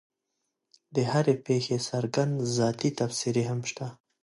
[0.95, 3.87] د هرې پېښې ترڅنګ ذاتي تبصرې هم شته.